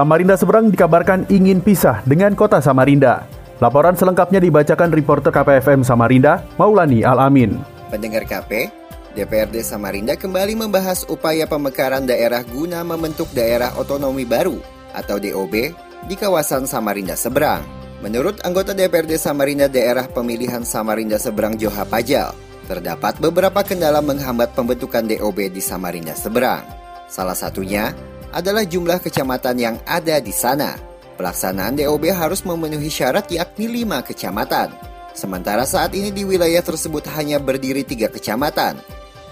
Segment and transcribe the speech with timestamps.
[0.00, 3.28] Samarinda Seberang dikabarkan ingin pisah dengan kota Samarinda.
[3.60, 7.60] Laporan selengkapnya dibacakan reporter KPFM Samarinda, Maulani Al-Amin.
[7.92, 8.72] Pendengar KP,
[9.12, 14.56] DPRD Samarinda kembali membahas upaya pemekaran daerah guna membentuk daerah otonomi baru
[14.96, 15.68] atau DOB
[16.08, 17.60] di kawasan Samarinda Seberang.
[18.00, 22.32] Menurut anggota DPRD Samarinda daerah pemilihan Samarinda Seberang Joha Pajal,
[22.72, 26.64] terdapat beberapa kendala menghambat pembentukan DOB di Samarinda Seberang.
[27.04, 27.92] Salah satunya
[28.30, 30.78] adalah jumlah kecamatan yang ada di sana.
[31.18, 34.72] Pelaksanaan DOB harus memenuhi syarat yakni 5 kecamatan.
[35.12, 38.78] Sementara saat ini di wilayah tersebut hanya berdiri tiga kecamatan,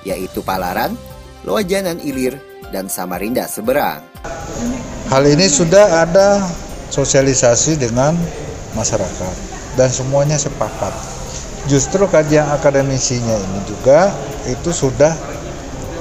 [0.05, 0.92] yaitu Palaran,
[1.47, 2.36] Loajanan Ilir,
[2.75, 4.05] dan Samarinda Seberang.
[5.08, 6.45] Hal ini sudah ada
[6.92, 8.12] sosialisasi dengan
[8.77, 9.34] masyarakat
[9.80, 10.92] dan semuanya sepakat.
[11.69, 14.12] Justru kajian akademisinya ini juga
[14.45, 15.17] itu sudah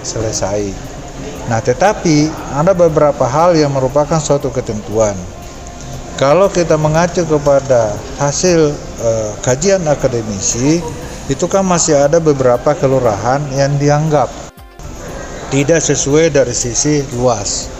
[0.03, 0.86] selesai
[1.47, 5.15] Nah, tetapi ada beberapa hal yang merupakan suatu ketentuan.
[6.19, 10.83] Kalau kita mengacu kepada hasil eh, kajian akademisi,
[11.31, 14.27] itu kan masih ada beberapa kelurahan yang dianggap
[15.47, 17.71] tidak sesuai dari sisi luas.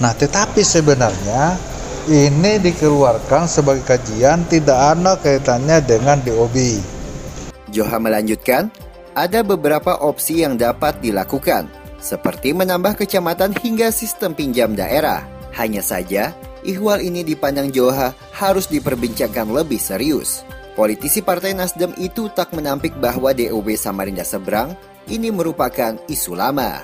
[0.00, 1.56] Nah, tetapi sebenarnya
[2.04, 6.56] ini dikeluarkan sebagai kajian tidak ada kaitannya dengan DOB.
[7.72, 8.68] Joha melanjutkan,
[9.16, 15.22] ada beberapa opsi yang dapat dilakukan seperti menambah kecamatan hingga sistem pinjam daerah.
[15.54, 16.32] Hanya saja,
[16.64, 20.42] ihwal ini dipandang Joha harus diperbincangkan lebih serius.
[20.74, 24.72] Politisi Partai Nasdem itu tak menampik bahwa DOB Samarinda Seberang
[25.12, 26.80] ini merupakan isu lama.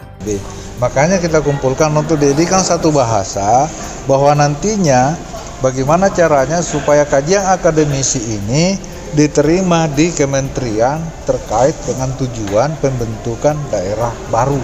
[0.82, 3.71] Makanya kita kumpulkan untuk dijadikan satu bahasa
[4.05, 5.16] bahwa nantinya
[5.65, 8.76] bagaimana caranya supaya kajian akademisi ini
[9.16, 14.60] diterima di kementerian terkait dengan tujuan pembentukan daerah baru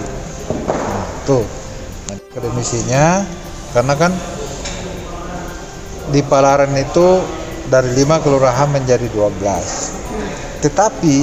[1.23, 1.43] tuh
[2.31, 3.23] akademisinya
[3.71, 4.11] karena kan
[6.11, 7.23] di Palaran itu
[7.71, 11.17] dari lima kelurahan menjadi 12 tetapi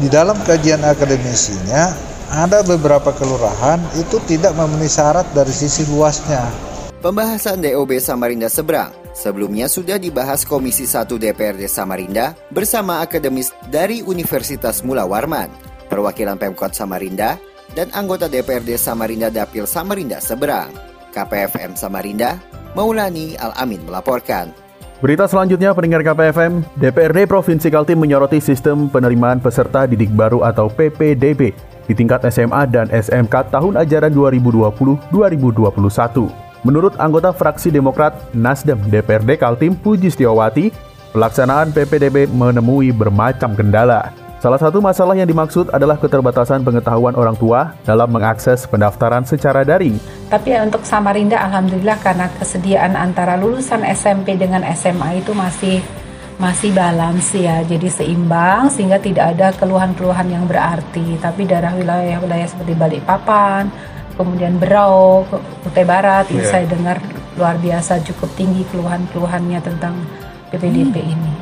[0.00, 1.92] di dalam kajian akademisinya
[2.32, 6.42] ada beberapa kelurahan itu tidak memenuhi syarat dari sisi luasnya.
[7.04, 8.90] Pembahasan DOB Samarinda Seberang.
[9.16, 15.48] Sebelumnya sudah dibahas Komisi 1 DPRD Samarinda bersama akademis dari Universitas Mula Warman,
[15.88, 17.40] perwakilan Pemkot Samarinda,
[17.76, 20.72] dan anggota DPRD Samarinda Dapil Samarinda Seberang.
[21.12, 22.40] KPFM Samarinda,
[22.72, 24.66] Maulani Al-Amin melaporkan.
[25.00, 31.52] Berita selanjutnya pendengar KPFM, DPRD Provinsi Kaltim menyoroti sistem penerimaan peserta didik baru atau PPDB
[31.84, 36.32] di tingkat SMA dan SMK tahun ajaran 2020-2021.
[36.64, 40.72] Menurut anggota fraksi Demokrat Nasdem DPRD Kaltim Puji Setiawati,
[41.12, 44.25] pelaksanaan PPDB menemui bermacam kendala.
[44.36, 49.96] Salah satu masalah yang dimaksud adalah keterbatasan pengetahuan orang tua dalam mengakses pendaftaran secara daring.
[50.28, 55.80] Tapi untuk Samarinda, alhamdulillah karena kesediaan antara lulusan SMP dengan SMA itu masih
[56.36, 61.16] masih balance ya, jadi seimbang sehingga tidak ada keluhan-keluhan yang berarti.
[61.16, 63.72] Tapi daerah wilayah-wilayah seperti Balikpapan,
[64.20, 65.24] kemudian Berau,
[65.64, 66.44] Kutai Barat, yeah.
[66.44, 67.00] saya dengar
[67.40, 69.96] luar biasa cukup tinggi keluhan-keluhannya tentang
[70.52, 71.14] PPDP hmm.
[71.16, 71.35] ini.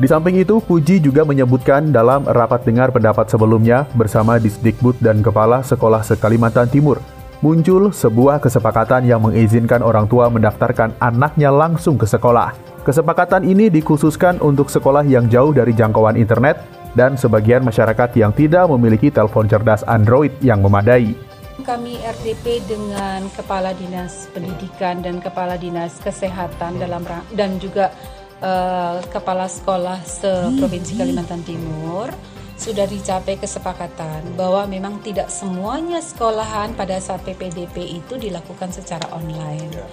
[0.00, 5.60] Di samping itu, Puji juga menyebutkan dalam rapat dengar pendapat sebelumnya bersama Disdikbud dan Kepala
[5.60, 7.04] Sekolah Sekalimantan Timur,
[7.44, 12.56] muncul sebuah kesepakatan yang mengizinkan orang tua mendaftarkan anaknya langsung ke sekolah.
[12.80, 16.64] Kesepakatan ini dikhususkan untuk sekolah yang jauh dari jangkauan internet
[16.96, 21.12] dan sebagian masyarakat yang tidak memiliki telepon cerdas Android yang memadai.
[21.60, 27.04] Kami RDP dengan Kepala Dinas Pendidikan dan Kepala Dinas Kesehatan dalam
[27.36, 27.92] dan juga
[28.40, 32.10] uh, kepala sekolah se-Provinsi Kalimantan Timur
[32.60, 39.72] sudah dicapai kesepakatan bahwa memang tidak semuanya sekolahan pada saat PPDP itu dilakukan secara online.
[39.72, 39.88] Ya.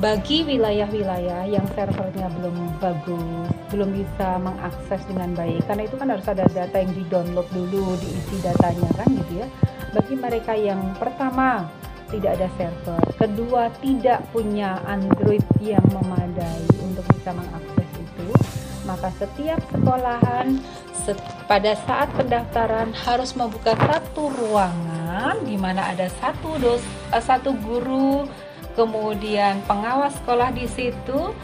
[0.00, 6.24] Bagi wilayah-wilayah yang servernya belum bagus, belum bisa mengakses dengan baik, karena itu kan harus
[6.24, 9.46] ada data yang di-download dulu, diisi datanya kan gitu ya.
[9.92, 11.68] Bagi mereka yang pertama
[12.08, 17.69] tidak ada server, kedua tidak punya Android yang memadai untuk bisa mengakses
[18.90, 20.58] maka setiap sekolahan
[21.06, 26.82] set, pada saat pendaftaran harus membuka satu ruangan di mana ada satu dos,
[27.14, 28.26] uh, satu guru
[28.74, 31.34] kemudian pengawas sekolah di situ,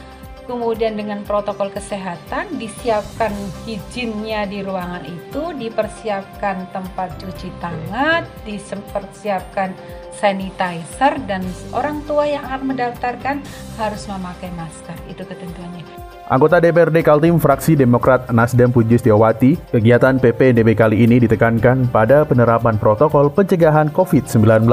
[0.47, 3.35] kemudian dengan protokol kesehatan disiapkan
[3.67, 9.75] izinnya di ruangan itu, dipersiapkan tempat cuci tangan, dipersiapkan
[10.17, 11.45] sanitizer dan
[11.77, 13.43] orang tua yang akan mendaftarkan
[13.77, 14.97] harus memakai masker.
[15.11, 15.96] Itu ketentuannya.
[16.27, 22.75] Anggota DPRD Kaltim fraksi Demokrat Nasdem Puji Setiawati, kegiatan PPDB kali ini ditekankan pada penerapan
[22.83, 24.67] protokol pencegahan COVID-19.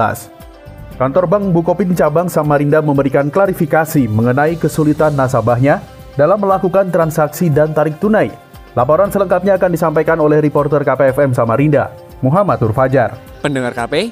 [0.98, 5.78] Kantor Bank Bukopin Cabang Samarinda memberikan klarifikasi mengenai kesulitan nasabahnya
[6.18, 8.34] dalam melakukan transaksi dan tarik tunai.
[8.74, 11.94] Laporan selengkapnya akan disampaikan oleh reporter KPFM Samarinda,
[12.26, 13.14] Muhammad Fajar.
[13.46, 14.10] Pendengar KP,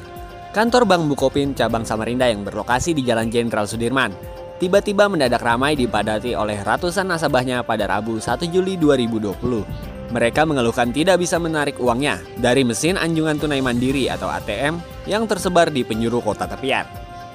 [0.54, 6.38] kantor Bank Bukopin Cabang Samarinda yang berlokasi di Jalan Jenderal Sudirman tiba-tiba mendadak ramai dipadati
[6.38, 10.14] oleh ratusan nasabahnya pada Rabu 1 Juli 2020.
[10.14, 14.78] Mereka mengeluhkan tidak bisa menarik uangnya dari mesin anjungan tunai mandiri atau ATM
[15.10, 16.86] yang tersebar di penjuru kota tepian.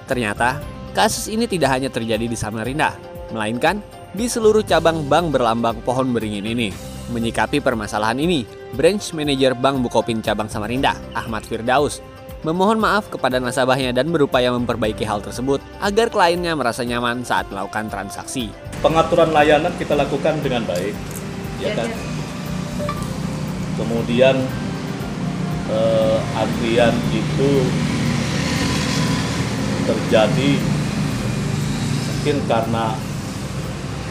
[0.06, 0.62] Ternyata,
[0.94, 2.94] kasus ini tidak hanya terjadi di Samarinda,
[3.34, 3.82] melainkan
[4.14, 6.70] di seluruh cabang bank berlambang pohon beringin ini.
[7.10, 8.46] Menyikapi permasalahan ini,
[8.78, 11.98] Branch Manager Bank Bukopin Cabang Samarinda, Ahmad Firdaus,
[12.46, 17.90] memohon maaf kepada nasabahnya dan berupaya memperbaiki hal tersebut agar kliennya merasa nyaman saat melakukan
[17.90, 18.54] transaksi.
[18.78, 20.94] Pengaturan layanan kita lakukan dengan baik,
[21.58, 21.90] ya kan?
[23.74, 24.38] Kemudian
[25.74, 27.50] eh, antrian itu
[29.90, 30.50] terjadi
[32.06, 32.94] mungkin karena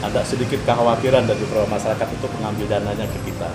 [0.04, 3.52] ada sedikit kekhawatiran dari beberapa masyarakat untuk mengambil dananya ke kita.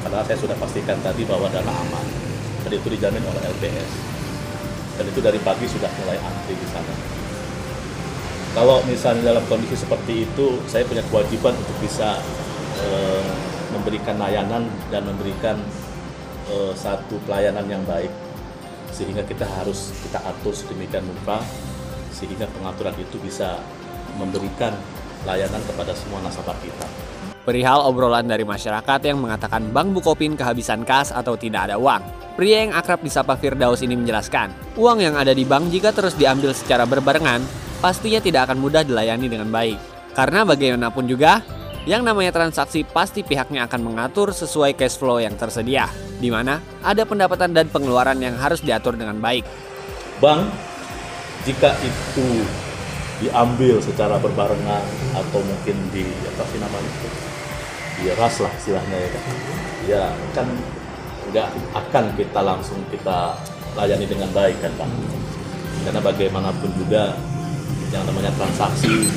[0.00, 2.06] Karena saya sudah pastikan tadi bahwa dana aman.
[2.64, 4.09] Dan itu dijamin oleh LPS.
[5.00, 6.92] Dan itu dari pagi sudah mulai antri di sana.
[8.52, 12.20] Kalau misalnya dalam kondisi seperti itu, saya punya kewajiban untuk bisa
[12.76, 13.24] eh,
[13.72, 15.56] memberikan layanan dan memberikan
[16.50, 18.10] uh, satu pelayanan yang baik
[18.90, 21.38] sehingga kita harus kita atur sedemikian rupa
[22.10, 23.62] sehingga pengaturan itu bisa
[24.18, 24.74] memberikan
[25.24, 26.86] layanan kepada semua nasabah kita.
[27.46, 32.19] Perihal obrolan dari masyarakat yang mengatakan Bank Bukopin kehabisan kas atau tidak ada uang.
[32.38, 36.54] Pria yang akrab disapa Firdaus ini menjelaskan, uang yang ada di bank jika terus diambil
[36.54, 37.42] secara berbarengan,
[37.82, 39.76] pastinya tidak akan mudah dilayani dengan baik.
[40.14, 41.42] Karena bagaimanapun juga,
[41.88, 45.90] yang namanya transaksi pasti pihaknya akan mengatur sesuai cash flow yang tersedia,
[46.20, 49.44] di mana ada pendapatan dan pengeluaran yang harus diatur dengan baik.
[50.20, 50.48] Bank,
[51.44, 52.44] jika itu
[53.20, 57.08] diambil secara berbarengan atau mungkin di apa sih namanya itu
[58.00, 59.24] diras lah istilahnya ya kan
[59.84, 60.48] ya kan
[61.30, 63.38] nggak akan kita langsung kita
[63.78, 64.90] layani dengan baik kan pak.
[65.86, 67.16] Karena bagaimanapun juga
[67.90, 69.08] yang namanya transaksi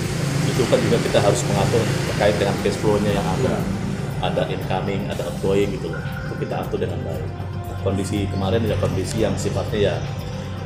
[0.47, 1.83] itu kan juga kita harus mengatur
[2.13, 3.55] terkait dengan cash flow-nya yang ada.
[4.23, 5.99] Ada incoming ada outgoing gitu loh.
[5.99, 7.27] Itu kita atur dengan baik.
[7.83, 9.95] Kondisi kemarin ya kondisi yang sifatnya ya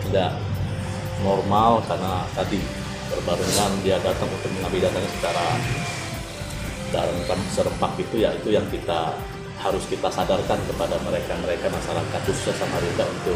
[0.06, 0.38] tidak
[1.26, 2.62] normal karena tadi
[3.10, 5.46] berbarengan dia datang untuk mengambil datanya secara
[6.94, 9.18] dalam serempak itu ya itu yang kita
[9.68, 13.36] harus kita sadarkan kepada mereka mereka masyarakat khususnya Samarinda untuk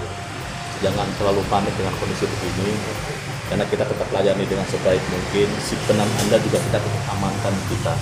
[0.79, 2.73] jangan terlalu panik dengan kondisi begini
[3.51, 7.95] karena kita tetap layani dengan sebaik mungkin si penam Anda juga kita tetap amankan kita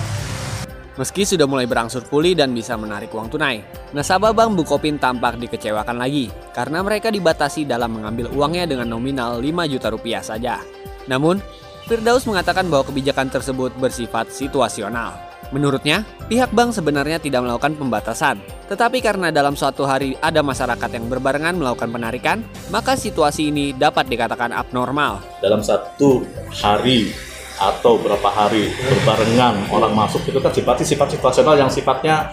[0.98, 3.64] Meski sudah mulai berangsur pulih dan bisa menarik uang tunai,
[3.96, 9.72] nasabah Bank Bukopin tampak dikecewakan lagi karena mereka dibatasi dalam mengambil uangnya dengan nominal 5
[9.72, 10.60] juta rupiah saja.
[11.08, 11.40] Namun,
[11.88, 15.29] Firdaus mengatakan bahwa kebijakan tersebut bersifat situasional.
[15.50, 18.38] Menurutnya, pihak bank sebenarnya tidak melakukan pembatasan,
[18.70, 22.38] tetapi karena dalam suatu hari ada masyarakat yang berbarengan melakukan penarikan,
[22.70, 25.18] maka situasi ini dapat dikatakan abnormal.
[25.42, 26.22] Dalam satu
[26.54, 27.10] hari
[27.58, 32.30] atau berapa hari berbarengan orang masuk itu kan sifatnya sifat situasional yang sifatnya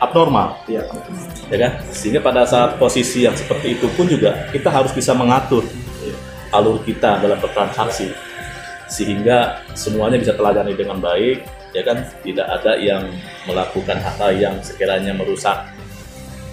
[0.00, 0.80] abnormal, ya,
[1.52, 1.72] ya kan?
[1.92, 5.62] Sehingga pada saat posisi yang seperti itu pun juga kita harus bisa mengatur
[6.56, 8.12] alur kita dalam bertransaksi
[8.86, 11.42] sehingga semuanya bisa teladani dengan baik
[11.76, 13.04] ya kan tidak ada yang
[13.44, 15.68] melakukan hal-hal yang sekiranya merusak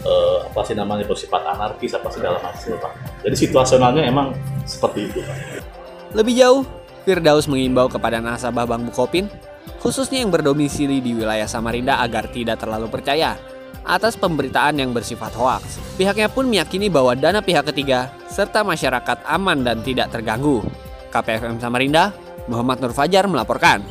[0.04, 2.92] uh, apa sih namanya bersifat anarkis apa segala macam pak
[3.24, 4.36] jadi situasionalnya emang
[4.68, 5.64] seperti itu pak.
[6.12, 6.68] lebih jauh
[7.08, 9.32] Firdaus mengimbau kepada nasabah Bank Bukopin
[9.80, 13.40] khususnya yang berdomisili di wilayah Samarinda agar tidak terlalu percaya
[13.84, 15.76] atas pemberitaan yang bersifat hoaks.
[16.00, 20.64] Pihaknya pun meyakini bahwa dana pihak ketiga serta masyarakat aman dan tidak terganggu.
[21.12, 22.16] KPFM Samarinda,
[22.48, 23.84] Muhammad Nur Fajar melaporkan.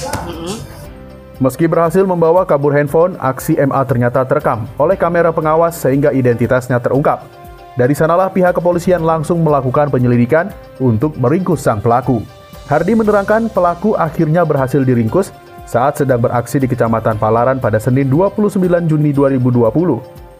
[1.36, 7.28] Meski berhasil membawa kabur handphone, aksi MA ternyata terekam oleh kamera pengawas sehingga identitasnya terungkap.
[7.76, 10.48] Dari sanalah pihak kepolisian langsung melakukan penyelidikan
[10.80, 12.24] untuk meringkus sang pelaku.
[12.72, 15.28] Hardi menerangkan pelaku akhirnya berhasil diringkus
[15.68, 18.56] saat sedang beraksi di Kecamatan Palaran pada Senin 29
[18.88, 19.68] Juni 2020.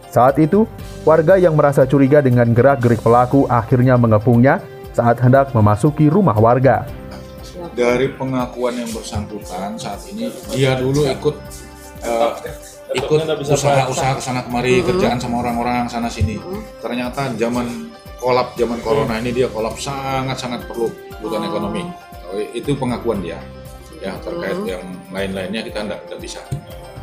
[0.09, 0.65] Saat itu,
[1.05, 4.65] warga yang merasa curiga dengan gerak-gerik pelaku akhirnya mengepungnya
[4.97, 6.89] saat hendak memasuki rumah warga
[7.73, 11.35] dari pengakuan yang bersangkutan saat ini dia dulu ikut
[12.05, 12.33] uh,
[12.95, 14.87] ikut usaha-usaha ke sana kemari mm-hmm.
[14.95, 16.79] kerjaan sama orang-orang sana sini mm-hmm.
[16.79, 20.87] ternyata zaman kolap zaman corona ini dia kolap sangat-sangat perlu
[21.19, 21.47] bukan oh.
[21.49, 21.83] ekonomi
[22.31, 23.39] oh, itu pengakuan dia
[23.99, 24.71] ya terkait mm-hmm.
[24.71, 26.41] yang lain-lainnya kita tidak bisa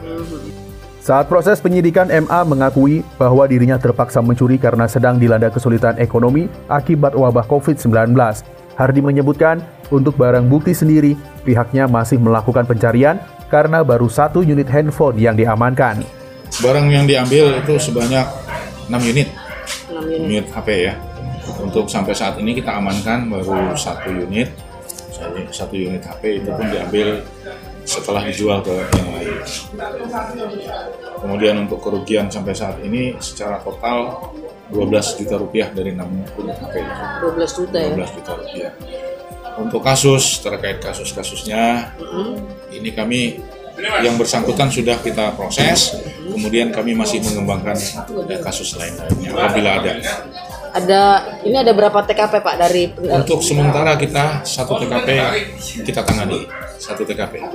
[0.01, 0.73] mm-hmm.
[1.05, 7.13] Saat proses penyidikan MA mengakui bahwa dirinya terpaksa mencuri karena sedang dilanda kesulitan ekonomi akibat
[7.13, 8.17] wabah COVID-19.
[8.73, 9.61] Hardi menyebutkan
[9.91, 13.21] untuk barang bukti sendiri, pihaknya masih melakukan pencarian
[13.53, 16.05] karena baru satu unit handphone yang diamankan.
[16.63, 18.27] Barang yang diambil itu sebanyak
[18.87, 19.29] 6 unit,
[19.91, 20.95] 6 unit, unit HP ya.
[21.61, 24.49] Untuk sampai saat ini kita amankan baru satu unit,
[25.53, 27.21] satu unit HP itu pun diambil
[27.85, 29.37] setelah dijual ke yang lain.
[31.21, 34.33] Kemudian untuk kerugian sampai saat ini secara total
[34.73, 36.75] 12 juta rupiah dari 6 unit HP.
[36.81, 37.93] 12 juta 12 ya?
[37.93, 38.73] 12 juta rupiah.
[39.55, 42.31] Untuk kasus terkait kasus-kasusnya, mm-hmm.
[42.75, 43.21] ini kami
[44.03, 47.79] yang bersangkutan sudah kita proses, kemudian kami masih mengembangkan
[48.43, 49.93] kasus lain-lainnya apabila ada.
[50.75, 51.03] Ada
[51.47, 55.09] ini ada berapa TKP Pak dari Untuk sementara kita satu TKP
[55.87, 56.51] kita tangani
[56.83, 57.47] satu TKP.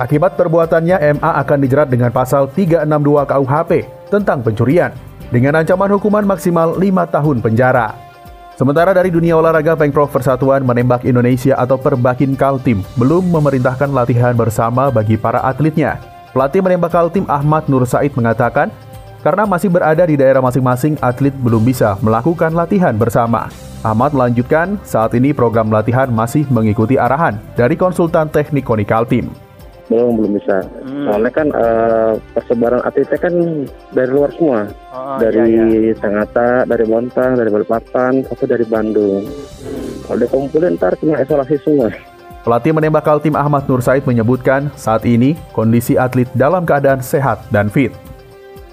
[0.00, 3.72] Akibat perbuatannya MA akan dijerat dengan pasal 362 KUHP
[4.08, 4.92] tentang pencurian
[5.28, 8.11] dengan ancaman hukuman maksimal 5 tahun penjara.
[8.52, 14.92] Sementara dari dunia olahraga, Pengprov Persatuan Menembak Indonesia atau Perbakin Kaltim belum memerintahkan latihan bersama
[14.92, 15.96] bagi para atletnya.
[16.36, 18.68] Pelatih menembak Kaltim Ahmad Nur Said mengatakan,
[19.24, 23.48] karena masih berada di daerah masing-masing, atlet belum bisa melakukan latihan bersama.
[23.80, 29.32] Ahmad melanjutkan, saat ini program latihan masih mengikuti arahan dari konsultan teknik Koni Kaltim
[29.92, 31.04] belum belum bisa hmm.
[31.04, 33.34] soalnya kan uh, persebaran atletnya kan
[33.92, 34.60] dari luar semua
[34.96, 35.94] oh, dari iya, iya.
[36.00, 40.08] Sangatta dari Montang dari Balikpapan satu dari Bandung hmm.
[40.08, 41.92] kalau dikumpulin ntar cuma isolasi semua
[42.42, 47.70] Pelatih menembak Kaltim Ahmad Nur Said menyebutkan saat ini kondisi atlet dalam keadaan sehat dan
[47.70, 47.94] fit.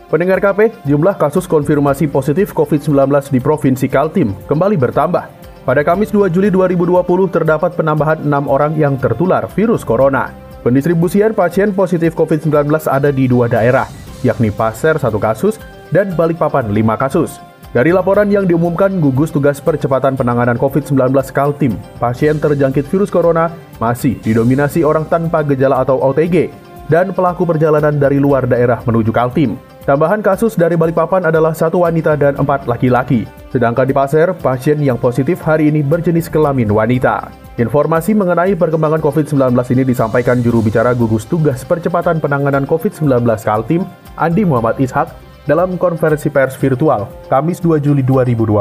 [0.09, 5.21] Pendengar KP, jumlah kasus konfirmasi positif COVID-19 di Provinsi Kaltim kembali bertambah.
[5.69, 10.48] Pada Kamis 2 Juli 2020 terdapat penambahan 6 orang yang tertular virus corona.
[10.59, 13.87] Pendistribusian pasien positif COVID-19 ada di dua daerah,
[14.27, 15.55] yakni Pasir satu kasus
[15.95, 17.39] dan Balikpapan lima kasus.
[17.71, 24.19] Dari laporan yang diumumkan gugus tugas percepatan penanganan COVID-19 Kaltim, pasien terjangkit virus corona masih
[24.19, 26.51] didominasi orang tanpa gejala atau OTG
[26.91, 29.55] dan pelaku perjalanan dari luar daerah menuju Kaltim.
[29.87, 33.23] Tambahan kasus dari Balikpapan adalah satu wanita dan empat laki-laki.
[33.55, 37.48] Sedangkan di Pasir, pasien yang positif hari ini berjenis kelamin wanita.
[37.59, 43.83] Informasi mengenai perkembangan COVID-19 ini disampaikan juru bicara gugus tugas percepatan penanganan COVID-19 Kaltim,
[44.15, 45.11] Andi Muhammad Ishak,
[45.43, 48.55] dalam konferensi pers virtual Kamis 2 Juli 2020.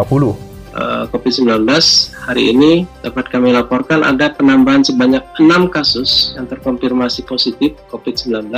[0.74, 1.46] Uh, COVID-19
[2.26, 8.50] hari ini dapat kami laporkan ada penambahan sebanyak 6 kasus yang terkonfirmasi positif COVID-19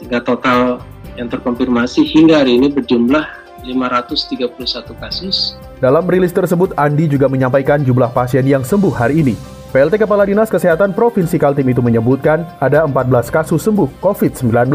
[0.00, 0.80] sehingga total
[1.20, 3.28] yang terkonfirmasi hingga hari ini berjumlah
[3.68, 4.48] 531
[4.96, 5.52] kasus.
[5.76, 9.36] Dalam rilis tersebut, Andi juga menyampaikan jumlah pasien yang sembuh hari ini
[9.74, 14.70] PLT Kepala Dinas Kesehatan Provinsi Kaltim itu menyebutkan ada 14 kasus sembuh COVID-19.